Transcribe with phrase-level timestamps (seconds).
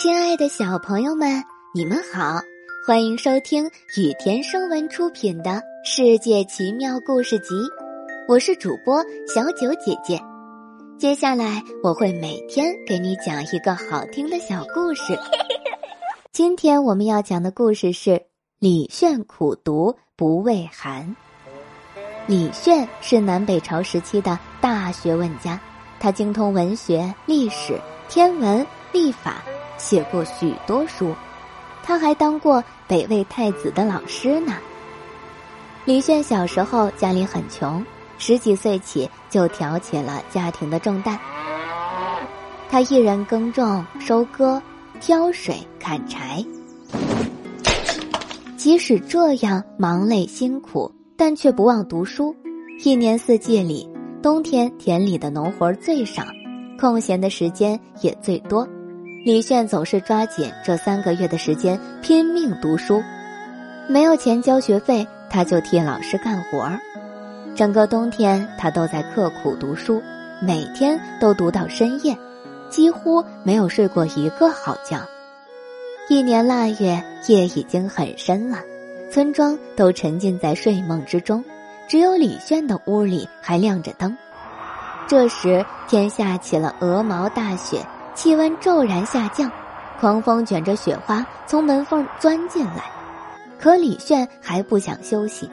[0.00, 2.40] 亲爱的小朋友们，你们好，
[2.86, 3.66] 欢迎收听
[3.98, 5.50] 雨田声文出品的
[5.84, 7.54] 《世界奇妙故事集》，
[8.26, 10.18] 我是主播小九姐姐。
[10.98, 15.18] 接下来我会每天给你讲一个好听的小故事。
[16.32, 18.22] 今天我们要讲的故事是
[18.58, 21.14] 李炫苦读不畏寒。
[22.26, 25.60] 李炫是南北朝时期的大学问家，
[25.98, 29.42] 他精通文学、历史、天文、历法。
[29.80, 31.14] 写过许多书，
[31.82, 34.52] 他还当过北魏太子的老师呢。
[35.86, 37.84] 李炫小时候家里很穷，
[38.18, 41.18] 十几岁起就挑起了家庭的重担。
[42.68, 44.62] 他一人耕种、收割、
[45.00, 46.44] 挑水、砍柴。
[48.56, 52.36] 即使这样忙累辛苦，但却不忘读书。
[52.84, 53.88] 一年四季里，
[54.22, 56.22] 冬天田里的农活最少，
[56.78, 58.68] 空闲的时间也最多。
[59.22, 63.02] 李炫总是抓紧这三个月的时间拼命读书，
[63.86, 66.80] 没有钱交学费，他就替老师干活儿。
[67.54, 70.02] 整个冬天，他都在刻苦读书，
[70.40, 72.16] 每天都读到深夜，
[72.70, 74.98] 几乎没有睡过一个好觉。
[76.08, 78.58] 一年腊月，夜已经很深了，
[79.12, 81.44] 村庄都沉浸在睡梦之中，
[81.86, 84.16] 只有李炫的屋里还亮着灯。
[85.06, 87.84] 这时，天下起了鹅毛大雪。
[88.14, 89.50] 气温骤然下降，
[89.98, 92.84] 狂风卷着雪花从门缝钻进来，
[93.58, 95.48] 可李炫还不想休息。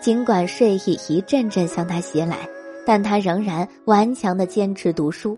[0.00, 2.36] 尽管睡意一阵阵向他袭来，
[2.84, 5.36] 但他仍然顽强的坚持读书。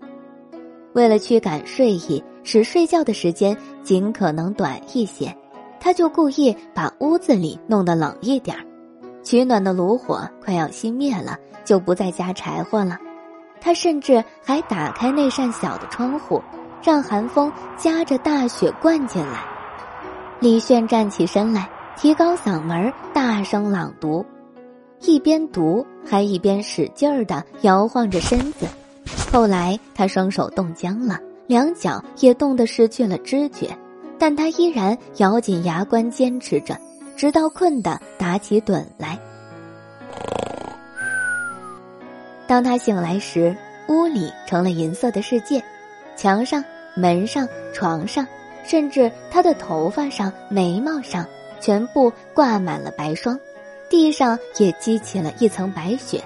[0.92, 5.33] 为了驱赶睡意，使睡觉的时间尽可能短一些，
[5.78, 8.64] 他就故意把屋子里弄得冷一点儿。
[9.22, 12.98] 取暖的炉火快要熄灭了，就不再加柴火了。
[13.61, 16.43] 他甚至还打开那扇小的窗户。
[16.83, 19.45] 让寒风夹着大雪灌进来。
[20.39, 24.25] 李炫站起身来，提高嗓门，大声朗读，
[25.00, 28.69] 一边读还一边使劲儿的摇晃着身子。
[29.33, 31.19] 后来他双手冻僵了，
[31.49, 33.77] 两脚也冻得失去了知觉，
[34.17, 36.78] 但他依然咬紧牙关坚持着，
[37.17, 39.19] 直到困得打起盹来。
[42.47, 43.57] 当他醒来时，
[43.89, 45.62] 屋里成了银色的世界。
[46.17, 46.65] 墙上、
[46.95, 48.27] 门上、床上，
[48.65, 51.27] 甚至他的头发上、眉毛上，
[51.61, 53.39] 全部挂满了白霜，
[53.91, 56.23] 地上也积起了一层白雪。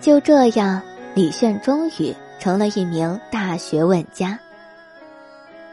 [0.00, 0.80] 就这样，
[1.14, 4.38] 李炫终于成了一名大学问家。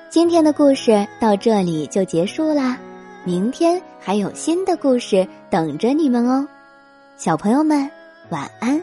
[0.09, 2.77] 今天的故事到这里就结束啦，
[3.23, 6.47] 明天还有新的故事等着你们哦，
[7.15, 7.89] 小朋友们，
[8.29, 8.81] 晚安。